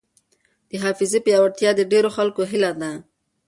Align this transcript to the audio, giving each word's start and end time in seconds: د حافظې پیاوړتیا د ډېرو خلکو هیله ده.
د 0.69 0.71
حافظې 0.83 1.19
پیاوړتیا 1.25 1.71
د 1.75 1.81
ډېرو 1.91 2.09
خلکو 2.17 2.41
هیله 2.51 2.71
ده. 2.81 2.91